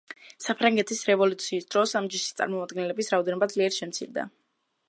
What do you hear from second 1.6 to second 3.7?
დროს ამ ჯიშის წარმომადგენლების რაოდენობა